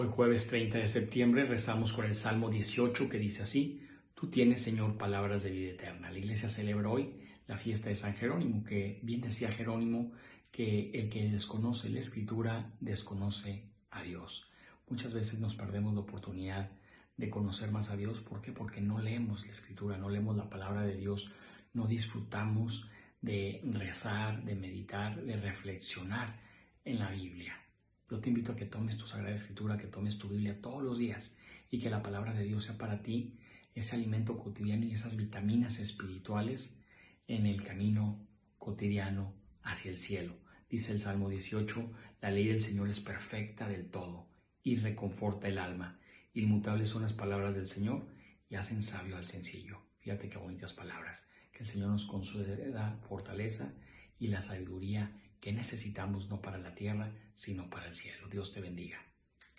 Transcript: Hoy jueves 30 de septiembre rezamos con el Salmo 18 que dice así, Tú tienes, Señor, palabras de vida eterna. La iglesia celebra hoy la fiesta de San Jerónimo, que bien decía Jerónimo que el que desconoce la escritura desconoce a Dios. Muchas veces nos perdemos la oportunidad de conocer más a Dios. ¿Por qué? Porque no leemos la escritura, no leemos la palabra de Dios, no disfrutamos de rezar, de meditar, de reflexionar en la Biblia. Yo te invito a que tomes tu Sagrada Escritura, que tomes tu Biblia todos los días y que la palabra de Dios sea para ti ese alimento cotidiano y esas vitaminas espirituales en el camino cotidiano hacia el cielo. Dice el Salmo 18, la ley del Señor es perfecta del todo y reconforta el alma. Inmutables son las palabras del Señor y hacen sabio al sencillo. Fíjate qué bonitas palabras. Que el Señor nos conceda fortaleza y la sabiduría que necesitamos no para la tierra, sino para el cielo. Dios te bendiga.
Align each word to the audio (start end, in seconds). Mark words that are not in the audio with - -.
Hoy 0.00 0.06
jueves 0.12 0.46
30 0.46 0.78
de 0.78 0.86
septiembre 0.86 1.44
rezamos 1.44 1.92
con 1.92 2.04
el 2.04 2.14
Salmo 2.14 2.50
18 2.50 3.08
que 3.08 3.18
dice 3.18 3.42
así, 3.42 3.84
Tú 4.14 4.30
tienes, 4.30 4.62
Señor, 4.62 4.96
palabras 4.96 5.42
de 5.42 5.50
vida 5.50 5.72
eterna. 5.72 6.12
La 6.12 6.18
iglesia 6.18 6.48
celebra 6.48 6.88
hoy 6.88 7.14
la 7.48 7.56
fiesta 7.56 7.88
de 7.88 7.96
San 7.96 8.14
Jerónimo, 8.14 8.62
que 8.62 9.00
bien 9.02 9.22
decía 9.22 9.50
Jerónimo 9.50 10.12
que 10.52 10.92
el 10.92 11.08
que 11.08 11.28
desconoce 11.28 11.88
la 11.88 11.98
escritura 11.98 12.70
desconoce 12.78 13.64
a 13.90 14.04
Dios. 14.04 14.48
Muchas 14.88 15.14
veces 15.14 15.40
nos 15.40 15.56
perdemos 15.56 15.92
la 15.94 16.02
oportunidad 16.02 16.70
de 17.16 17.28
conocer 17.28 17.72
más 17.72 17.90
a 17.90 17.96
Dios. 17.96 18.20
¿Por 18.20 18.40
qué? 18.40 18.52
Porque 18.52 18.80
no 18.80 19.00
leemos 19.00 19.46
la 19.46 19.50
escritura, 19.50 19.98
no 19.98 20.10
leemos 20.10 20.36
la 20.36 20.48
palabra 20.48 20.82
de 20.82 20.94
Dios, 20.94 21.32
no 21.72 21.88
disfrutamos 21.88 22.88
de 23.20 23.62
rezar, 23.64 24.44
de 24.44 24.54
meditar, 24.54 25.20
de 25.20 25.36
reflexionar 25.38 26.38
en 26.84 27.00
la 27.00 27.10
Biblia. 27.10 27.56
Yo 28.10 28.20
te 28.20 28.30
invito 28.30 28.52
a 28.52 28.56
que 28.56 28.64
tomes 28.64 28.96
tu 28.96 29.06
Sagrada 29.06 29.34
Escritura, 29.34 29.76
que 29.76 29.86
tomes 29.86 30.18
tu 30.18 30.28
Biblia 30.28 30.60
todos 30.60 30.82
los 30.82 30.98
días 30.98 31.36
y 31.70 31.78
que 31.78 31.90
la 31.90 32.02
palabra 32.02 32.32
de 32.32 32.44
Dios 32.44 32.64
sea 32.64 32.78
para 32.78 33.02
ti 33.02 33.38
ese 33.74 33.96
alimento 33.96 34.38
cotidiano 34.38 34.86
y 34.86 34.92
esas 34.92 35.16
vitaminas 35.16 35.78
espirituales 35.78 36.78
en 37.26 37.46
el 37.46 37.62
camino 37.62 38.26
cotidiano 38.56 39.34
hacia 39.62 39.90
el 39.90 39.98
cielo. 39.98 40.36
Dice 40.70 40.92
el 40.92 41.00
Salmo 41.00 41.28
18, 41.28 41.92
la 42.22 42.30
ley 42.30 42.46
del 42.46 42.60
Señor 42.60 42.88
es 42.88 43.00
perfecta 43.00 43.68
del 43.68 43.90
todo 43.90 44.26
y 44.62 44.76
reconforta 44.76 45.48
el 45.48 45.58
alma. 45.58 46.00
Inmutables 46.32 46.90
son 46.90 47.02
las 47.02 47.12
palabras 47.12 47.54
del 47.54 47.66
Señor 47.66 48.06
y 48.48 48.54
hacen 48.54 48.82
sabio 48.82 49.16
al 49.16 49.24
sencillo. 49.24 49.82
Fíjate 49.98 50.28
qué 50.28 50.38
bonitas 50.38 50.72
palabras. 50.72 51.28
Que 51.52 51.60
el 51.60 51.66
Señor 51.66 51.90
nos 51.90 52.06
conceda 52.06 52.98
fortaleza 53.08 53.74
y 54.18 54.28
la 54.28 54.40
sabiduría 54.40 55.12
que 55.40 55.52
necesitamos 55.52 56.28
no 56.28 56.40
para 56.42 56.58
la 56.58 56.74
tierra, 56.74 57.12
sino 57.34 57.70
para 57.70 57.86
el 57.86 57.94
cielo. 57.94 58.28
Dios 58.28 58.52
te 58.52 58.60
bendiga. 58.60 58.98